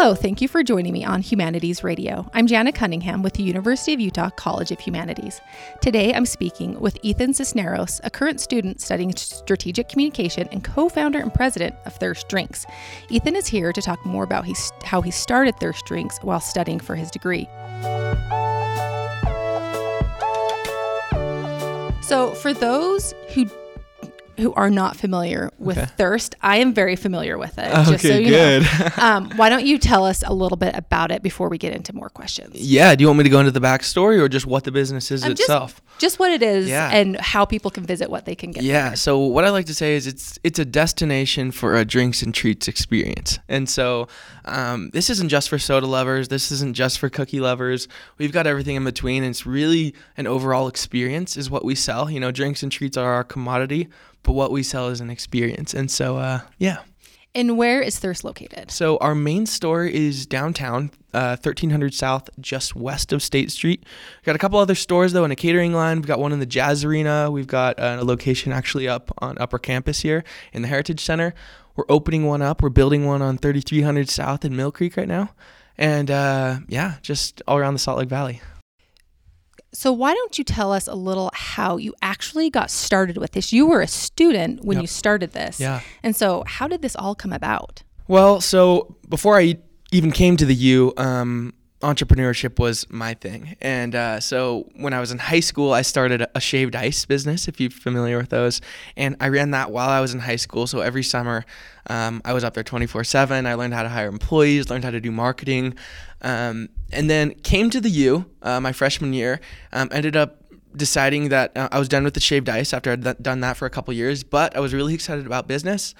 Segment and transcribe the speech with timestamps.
[0.00, 2.30] Hello, thank you for joining me on Humanities Radio.
[2.32, 5.40] I'm Jana Cunningham with the University of Utah College of Humanities.
[5.80, 11.18] Today I'm speaking with Ethan Cisneros, a current student studying strategic communication and co founder
[11.18, 12.64] and president of Thirst Drinks.
[13.10, 16.78] Ethan is here to talk more about his, how he started Thirst Drinks while studying
[16.78, 17.48] for his degree.
[22.02, 23.46] So, for those who
[24.38, 25.86] who are not familiar with okay.
[25.96, 27.72] thirst, I am very familiar with it.
[27.88, 28.66] Okay, so good.
[28.98, 31.94] um, why don't you tell us a little bit about it before we get into
[31.94, 32.54] more questions?
[32.54, 32.94] Yeah.
[32.94, 35.24] Do you want me to go into the backstory or just what the business is
[35.24, 35.74] um, itself?
[35.74, 36.90] Just, just, what it is yeah.
[36.90, 38.62] and how people can visit what they can get.
[38.62, 38.88] Yeah.
[38.88, 38.96] There.
[38.96, 42.34] So what I like to say is it's it's a destination for a drinks and
[42.34, 44.08] treats experience, and so
[44.48, 46.28] um, this isn't just for soda lovers.
[46.28, 47.88] This isn't just for cookie lovers.
[48.16, 49.22] We've got everything in between.
[49.22, 52.10] And it's really an overall experience is what we sell.
[52.10, 53.88] You know, drinks and treats are our commodity
[54.22, 55.74] but what we sell is an experience.
[55.74, 56.78] And so, uh, yeah.
[57.34, 58.70] And where is Thirst located?
[58.70, 63.84] So our main store is downtown, uh, 1300 South, just west of State Street.
[63.84, 65.98] We've got a couple other stores though in a catering line.
[65.98, 67.30] We've got one in the Jazz Arena.
[67.30, 71.34] We've got uh, a location actually up on Upper Campus here in the Heritage Center.
[71.76, 72.60] We're opening one up.
[72.60, 75.30] We're building one on 3300 South in Mill Creek right now,
[75.76, 78.40] and uh, yeah, just all around the Salt Lake Valley.
[79.72, 83.52] So, why don't you tell us a little how you actually got started with this?
[83.52, 84.82] You were a student when yep.
[84.82, 85.60] you started this.
[85.60, 85.82] Yeah.
[86.02, 87.82] And so, how did this all come about?
[88.06, 89.58] Well, so before I
[89.92, 93.56] even came to the U, um, entrepreneurship was my thing.
[93.60, 97.46] And uh, so when I was in high school, I started a shaved ice business,
[97.46, 98.60] if you're familiar with those.
[98.96, 100.66] And I ran that while I was in high school.
[100.66, 101.44] So every summer,
[101.88, 103.46] um, I was up there 24 7.
[103.46, 105.74] I learned how to hire employees, learned how to do marketing.
[106.20, 109.40] Um, and then came to the U uh, my freshman year.
[109.72, 110.44] Um, ended up
[110.76, 113.56] deciding that uh, I was done with the shaved ice after I'd th- done that
[113.56, 115.94] for a couple years, but I was really excited about business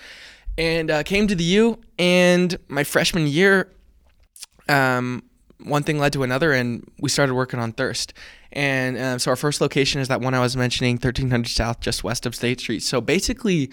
[0.56, 1.78] and uh, came to the U.
[1.98, 3.70] And my freshman year,
[4.68, 5.22] um,
[5.62, 8.14] one thing led to another, and we started working on Thirst.
[8.52, 12.04] And uh, so our first location is that one I was mentioning, 1300 South, just
[12.04, 12.82] west of State Street.
[12.82, 13.70] So basically,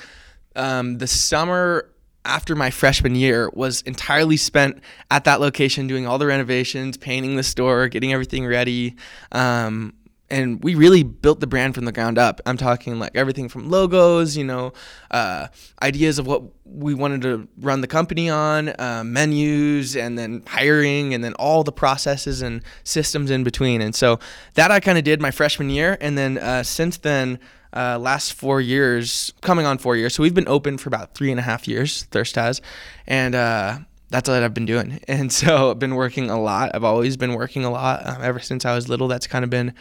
[0.56, 1.90] um, the summer
[2.26, 4.82] after my freshman year was entirely spent
[5.12, 8.96] at that location doing all the renovations, painting the store, getting everything ready.
[9.32, 9.94] Um,
[10.30, 12.42] and we really built the brand from the ground up.
[12.46, 14.74] I'm talking like everything from logos, you know,
[15.12, 15.48] uh,
[15.82, 21.14] ideas of what we wanted to run the company on, uh, menus, and then hiring,
[21.14, 23.82] and then all the processes and systems in between.
[23.82, 24.20] And so
[24.56, 25.98] that I kind of did my freshman year.
[26.02, 27.40] And then uh, since then,
[27.74, 30.16] uh, last four years, coming on four years.
[30.16, 32.62] So we've been open for about three and a half years, Thirst has.
[33.06, 35.00] And uh, that's what I've been doing.
[35.08, 36.72] And so I've been working a lot.
[36.74, 39.08] I've always been working a lot um, ever since I was little.
[39.08, 39.74] That's kind of been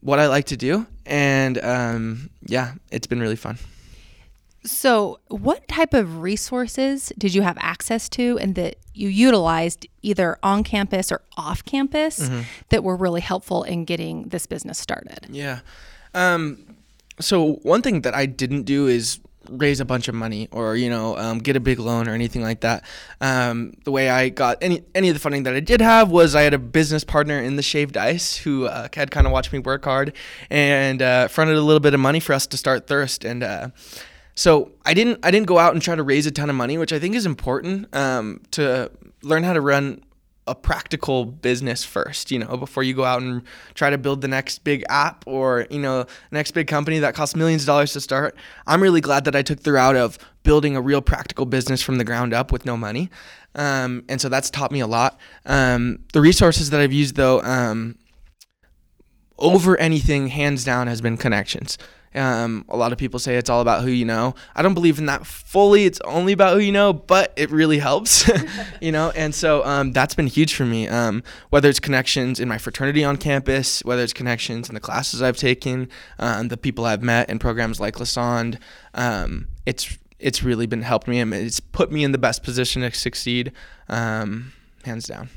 [0.00, 0.86] what I like to do.
[1.04, 3.58] And um, yeah, it's been really fun.
[4.64, 10.38] So, what type of resources did you have access to and that you utilized either
[10.42, 12.40] on campus or off campus mm-hmm.
[12.70, 15.28] that were really helpful in getting this business started?
[15.30, 15.60] Yeah.
[16.14, 16.76] Um,
[17.20, 19.20] so one thing that I didn't do is
[19.50, 22.42] raise a bunch of money or you know um, get a big loan or anything
[22.42, 22.84] like that.
[23.20, 26.34] Um, the way I got any any of the funding that I did have was
[26.34, 29.52] I had a business partner in the shaved ice who uh, had kind of watched
[29.52, 30.14] me work hard
[30.50, 33.42] and uh, fronted a little bit of money for us to start Thirst and.
[33.42, 33.68] Uh,
[34.38, 36.76] so I didn't I didn't go out and try to raise a ton of money,
[36.76, 38.90] which I think is important um, to
[39.22, 40.02] learn how to run
[40.46, 43.42] a practical business first, you know, before you go out and
[43.74, 47.34] try to build the next big app or, you know, next big company that costs
[47.34, 48.36] millions of dollars to start.
[48.66, 51.98] I'm really glad that I took the route of building a real practical business from
[51.98, 53.10] the ground up with no money.
[53.56, 55.18] Um, and so that's taught me a lot.
[55.46, 57.96] Um, the resources that I've used, though, um,
[59.38, 61.76] over anything, hands down, has been connections.
[62.16, 64.34] Um, a lot of people say it's all about who you know.
[64.54, 65.84] I don't believe in that fully.
[65.84, 68.30] It's only about who you know, but it really helps,
[68.80, 69.10] you know.
[69.10, 70.88] And so um, that's been huge for me.
[70.88, 75.22] Um, whether it's connections in my fraternity on campus, whether it's connections in the classes
[75.22, 75.88] I've taken,
[76.18, 78.58] um, the people I've met in programs like Lassonde,
[78.94, 81.20] um, it's it's really been helped me.
[81.20, 83.52] It's put me in the best position to succeed,
[83.88, 84.52] um,
[84.84, 85.28] hands down.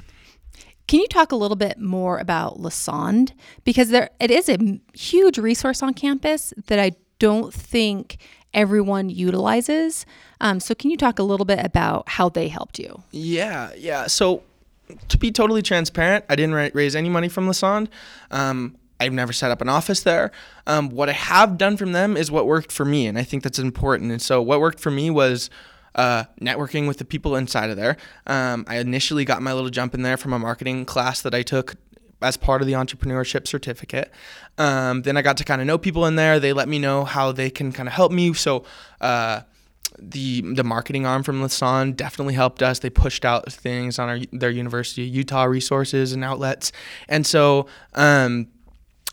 [0.90, 3.34] Can you talk a little bit more about Lassonde?
[3.64, 4.58] Because there it is a
[4.96, 8.18] huge resource on campus that I don't think
[8.56, 10.08] everyone utilizes.
[10.42, 13.04] Um, so can you talk a little bit about how they helped you?
[13.12, 14.08] Yeah, yeah.
[14.08, 14.42] So
[15.10, 17.90] to be totally transparent, I didn't raise any money from Lassonde.
[18.32, 20.32] Um, I've never set up an office there.
[20.66, 23.44] Um, what I have done from them is what worked for me, and I think
[23.44, 24.10] that's important.
[24.10, 25.52] And so what worked for me was
[25.96, 27.98] uh, networking with the people inside of there.
[28.28, 31.42] Um, I initially got my little jump in there from a marketing class that I
[31.42, 31.76] took
[32.22, 34.12] as part of the entrepreneurship certificate.
[34.58, 36.40] Um, then I got to kind of know people in there.
[36.40, 38.34] They let me know how they can kind of help me.
[38.34, 38.66] So,
[39.02, 39.42] uh,
[39.98, 42.80] the the marketing arm from Lassonde definitely helped us.
[42.80, 46.72] They pushed out things on our their University of Utah resources and outlets,
[47.08, 48.48] and so um,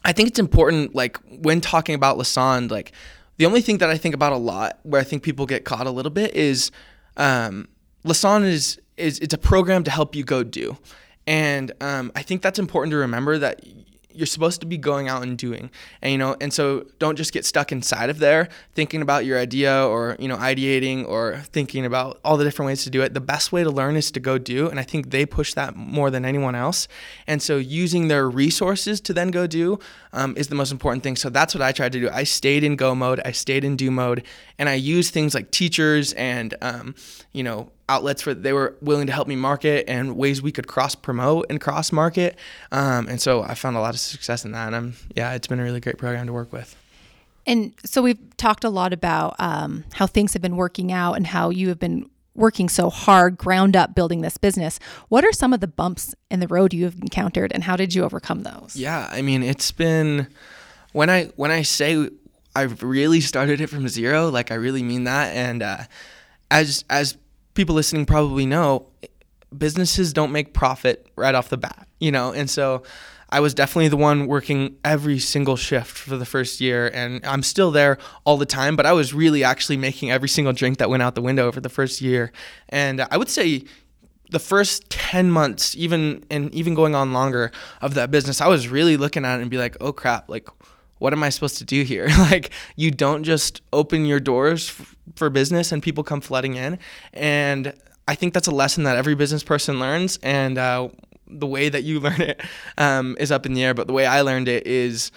[0.05, 0.95] I think it's important.
[0.95, 2.93] Like when talking about Lassonde, like
[3.37, 5.87] the only thing that I think about a lot, where I think people get caught
[5.87, 6.71] a little bit, is
[7.17, 7.69] um,
[8.05, 10.77] Lassonde is is it's a program to help you go do,
[11.27, 13.61] and um, I think that's important to remember that
[14.17, 15.71] you're supposed to be going out and doing.
[16.03, 19.39] And you know and so don't just get stuck inside of there thinking about your
[19.39, 23.15] idea or you know ideating or thinking about all the different ways to do it.
[23.15, 25.77] The best way to learn is to go do and i think they push that
[25.77, 26.89] more than anyone else.
[27.27, 29.79] And so using their resources to then go do
[30.13, 31.17] um, is the most important thing.
[31.17, 32.09] So that's what i tried to do.
[32.11, 33.21] I stayed in go mode.
[33.25, 34.25] I stayed in do mode.
[34.59, 36.95] And i used things like teachers and um,
[37.33, 40.67] you know outlets for they were willing to help me market and ways we could
[40.67, 42.37] cross promote and cross market.
[42.73, 44.67] Um, and so I found a lot of success in that.
[44.67, 46.77] And I'm, yeah, it's been a really great program to work with.
[47.47, 51.27] And so we've talked a lot about um, how things have been working out and
[51.29, 54.79] how you have been working so hard, ground up, building this business.
[55.09, 57.95] What are some of the bumps in the road you have encountered, and how did
[57.95, 58.77] you overcome those?
[58.77, 60.27] Yeah, I mean, it's been
[60.93, 62.11] when I when I say
[62.55, 65.35] I've really started it from zero, like I really mean that.
[65.35, 65.79] And uh,
[66.51, 67.17] as as
[67.57, 68.87] people listening probably know,
[69.57, 72.33] businesses don't make profit right off the bat, you know?
[72.33, 72.83] And so
[73.31, 77.43] I was definitely the one working every single shift for the first year, and I'm
[77.43, 80.89] still there all the time, but I was really actually making every single drink that
[80.89, 82.31] went out the window for the first year.
[82.69, 83.65] And I would say,
[84.31, 88.69] the first 10 months even and even going on longer of that business i was
[88.69, 90.49] really looking at it and be like oh crap like
[90.99, 92.09] what am I supposed to do here?
[92.19, 96.79] like, you don't just open your doors f- for business and people come flooding in.
[97.13, 97.75] And
[98.09, 100.19] I think that's a lesson that every business person learns.
[100.23, 100.89] And uh,
[101.27, 102.41] the way that you learn it
[102.79, 103.75] um, is up in the air.
[103.75, 105.11] But the way I learned it is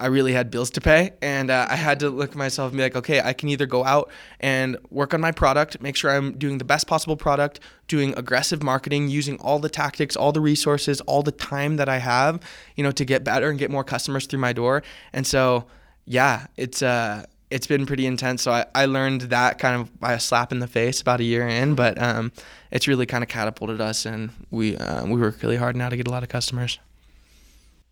[0.00, 2.78] I really had bills to pay, and uh, I had to look at myself and
[2.78, 4.10] be like, okay, I can either go out
[4.40, 8.62] and work on my product, make sure I'm doing the best possible product, doing aggressive
[8.62, 12.40] marketing, using all the tactics, all the resources, all the time that I have,
[12.76, 14.82] you know, to get better and get more customers through my door.
[15.12, 15.66] And so,
[16.06, 18.42] yeah, it's uh, it's been pretty intense.
[18.42, 21.24] So I, I learned that kind of by a slap in the face about a
[21.24, 22.32] year in, but um,
[22.70, 25.96] it's really kind of catapulted us, and we uh, we work really hard now to
[25.96, 26.78] get a lot of customers.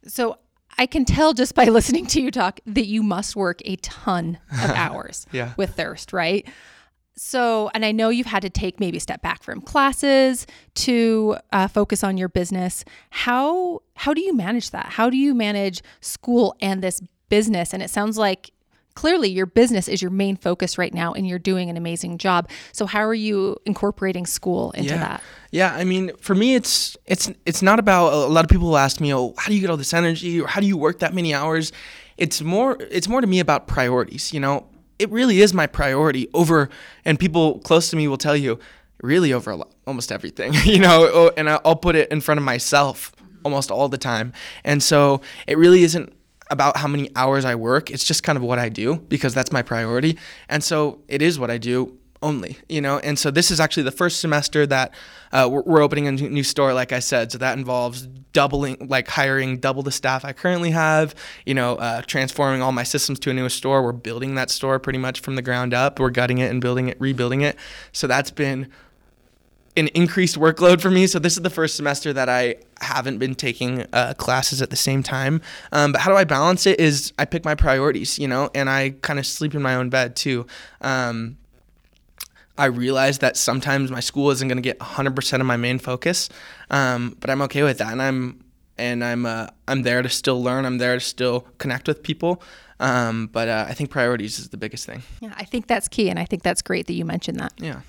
[0.06, 0.38] So
[0.76, 4.38] I can tell just by listening to you talk that you must work a ton
[4.62, 5.54] of hours yeah.
[5.56, 6.46] with Thirst, right?
[7.16, 11.36] So, and I know you've had to take maybe a step back from classes to
[11.52, 12.84] uh, focus on your business.
[13.10, 14.86] How how do you manage that?
[14.86, 17.74] How do you manage school and this business?
[17.74, 18.52] And it sounds like
[18.98, 22.50] clearly your business is your main focus right now and you're doing an amazing job.
[22.72, 24.98] So how are you incorporating school into yeah.
[24.98, 25.22] that?
[25.52, 29.00] Yeah, I mean, for me it's it's it's not about a lot of people ask
[29.00, 31.14] me, "Oh, how do you get all this energy or how do you work that
[31.14, 31.70] many hours?"
[32.16, 34.66] It's more it's more to me about priorities, you know.
[34.98, 36.68] It really is my priority over
[37.04, 38.58] and people close to me will tell you
[39.00, 39.56] really over
[39.86, 43.12] almost everything, you know, oh, and I'll put it in front of myself
[43.44, 44.32] almost all the time.
[44.64, 46.12] And so it really isn't
[46.50, 47.90] about how many hours I work.
[47.90, 50.18] It's just kind of what I do because that's my priority.
[50.48, 52.98] And so it is what I do only, you know.
[52.98, 54.92] And so this is actually the first semester that
[55.32, 57.30] uh, we're, opening a new store, like I said.
[57.30, 61.14] So that involves doubling, like hiring double the staff I currently have.
[61.46, 63.82] You know, uh, transforming all my systems to a new store.
[63.82, 66.00] We're building that store pretty much from the ground up.
[66.00, 67.56] We're gutting it and building it, rebuilding it.
[67.92, 68.68] So that's been
[69.78, 71.06] an increased workload for me.
[71.06, 74.76] So this is the first semester that I haven't been taking uh, classes at the
[74.76, 75.40] same time.
[75.72, 76.80] Um, but how do I balance it?
[76.80, 79.88] Is I pick my priorities, you know, and I kind of sleep in my own
[79.88, 80.46] bed too.
[80.80, 81.38] Um,
[82.58, 86.28] I realize that sometimes my school isn't going to get 100% of my main focus,
[86.70, 88.44] um, but I'm okay with that, and I'm
[88.76, 90.64] and I'm uh, I'm there to still learn.
[90.64, 92.42] I'm there to still connect with people.
[92.80, 95.02] Um, but uh, I think priorities is the biggest thing.
[95.20, 97.52] Yeah, I think that's key, and I think that's great that you mentioned that.
[97.58, 97.80] Yeah.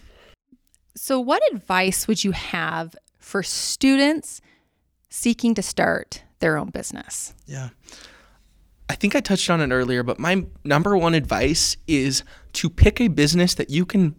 [1.01, 4.41] So, what advice would you have for students
[5.08, 7.34] seeking to start their own business?
[7.46, 7.70] Yeah.
[8.89, 13.00] I think I touched on it earlier, but my number one advice is to pick
[13.00, 14.13] a business that you can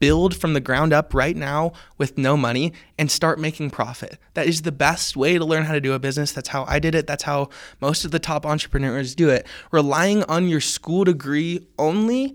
[0.00, 4.18] build from the ground up right now with no money and start making profit.
[4.34, 6.32] That is the best way to learn how to do a business.
[6.32, 7.06] That's how I did it.
[7.06, 9.46] That's how most of the top entrepreneurs do it.
[9.70, 12.34] Relying on your school degree only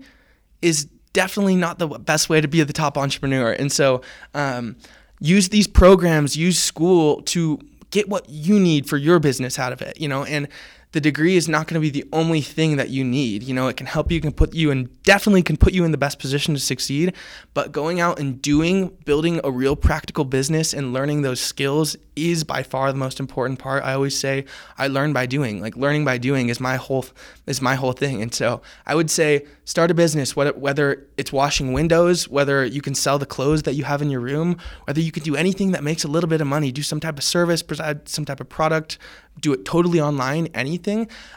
[0.62, 3.52] is definitely not the best way to be the top entrepreneur.
[3.52, 4.02] And so,
[4.34, 4.76] um,
[5.20, 7.58] use these programs, use school to
[7.90, 10.48] get what you need for your business out of it, you know, and
[10.92, 13.42] the degree is not going to be the only thing that you need.
[13.42, 15.90] You know, it can help you, can put you in, definitely can put you in
[15.90, 17.14] the best position to succeed.
[17.54, 22.44] But going out and doing, building a real practical business and learning those skills is
[22.44, 23.82] by far the most important part.
[23.84, 24.44] I always say
[24.76, 25.60] I learn by doing.
[25.62, 27.06] Like learning by doing is my whole
[27.46, 28.20] is my whole thing.
[28.20, 32.82] And so I would say start a business, whether whether it's washing windows, whether you
[32.82, 35.72] can sell the clothes that you have in your room, whether you can do anything
[35.72, 38.40] that makes a little bit of money, do some type of service, provide some type
[38.40, 38.98] of product,
[39.40, 40.81] do it totally online, anything.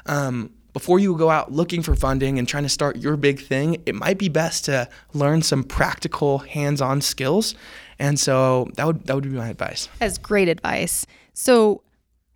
[0.05, 3.81] Um, before you go out looking for funding and trying to start your big thing,
[3.85, 7.55] it might be best to learn some practical hands-on skills.
[7.97, 9.87] And so that would that would be my advice.
[9.99, 11.05] That's great advice.
[11.33, 11.81] So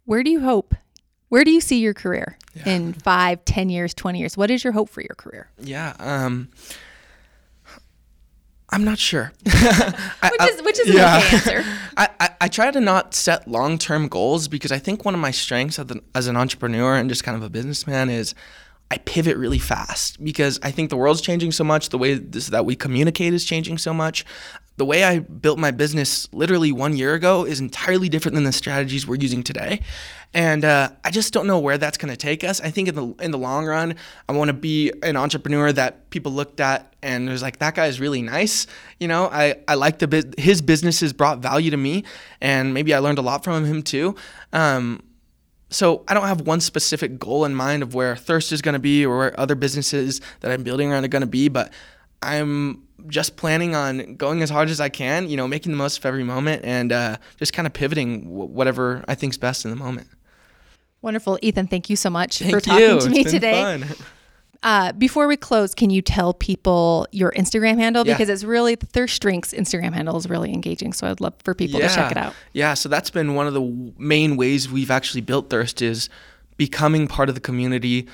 [0.05, 0.73] where do you hope?
[1.27, 2.69] Where do you see your career yeah.
[2.69, 4.37] in five, ten years, 20 years?
[4.37, 5.49] What is your hope for your career?
[5.59, 5.95] Yeah.
[5.99, 6.49] Um,
[8.71, 9.31] I'm not sure.
[9.43, 9.53] which
[10.41, 11.17] is which is yeah.
[11.17, 11.63] an okay answer.
[11.97, 15.19] I, I, I, try to not set long term goals because I think one of
[15.19, 18.35] my strengths as an, as an entrepreneur and just kind of a businessman is
[18.91, 21.89] I pivot really fast because I think the world's changing so much.
[21.89, 24.25] The way this, that we communicate is changing so much.
[24.79, 28.53] The way I built my business literally one year ago is entirely different than the
[28.53, 29.81] strategies we're using today,
[30.33, 32.61] and uh, I just don't know where that's going to take us.
[32.61, 33.95] I think in the in the long run,
[34.29, 37.87] I want to be an entrepreneur that people looked at and was like, that guy
[37.87, 38.67] is really nice.
[39.01, 42.05] You know, I I like the his businesses brought value to me,
[42.39, 44.15] and maybe I learned a lot from him too.
[44.53, 45.03] Um,
[45.69, 48.79] so I don't have one specific goal in mind of where Thirst is going to
[48.79, 51.73] be or where other businesses that I'm building around are going to be, but
[52.21, 55.99] I'm just planning on going as hard as I can, you know, making the most
[55.99, 59.71] of every moment and uh, just kind of pivoting w- whatever I think's best in
[59.71, 60.07] the moment.
[61.01, 61.67] Wonderful, Ethan.
[61.67, 62.99] Thank you so much thank for talking you.
[62.99, 63.81] to me today.
[64.61, 68.13] Uh, before we close, can you tell people your Instagram handle yeah.
[68.13, 70.91] because it's really Thirst Drinks Instagram handle is really engaging.
[70.91, 71.87] So I'd love for people yeah.
[71.87, 72.33] to check it out.
[72.51, 76.09] Yeah, so that's been one of the main ways we've actually built Thirst is
[76.57, 78.05] becoming part of the community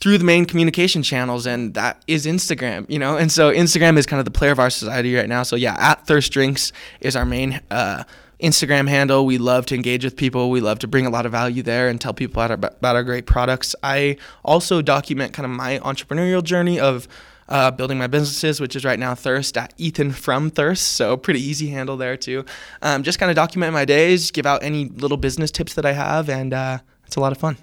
[0.00, 3.16] through the main communication channels and that is Instagram, you know?
[3.16, 5.42] And so Instagram is kind of the player of our society right now.
[5.42, 8.04] So yeah, at Thirst Drinks is our main uh,
[8.40, 9.26] Instagram handle.
[9.26, 10.50] We love to engage with people.
[10.50, 12.96] We love to bring a lot of value there and tell people about our, about
[12.96, 13.74] our great products.
[13.82, 17.08] I also document kind of my entrepreneurial journey of
[17.48, 20.90] uh, building my businesses, which is right now Thirst at Ethan from Thirst.
[20.90, 22.44] So pretty easy handle there too.
[22.82, 25.92] Um, just kind of document my days, give out any little business tips that I
[25.92, 27.56] have, and uh, it's a lot of fun.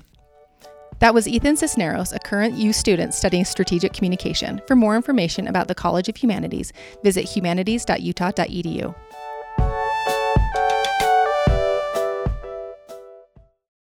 [0.99, 4.61] That was Ethan Cisneros, a current U student studying strategic communication.
[4.67, 6.71] For more information about the College of Humanities,
[7.03, 8.95] visit humanities.utah.edu.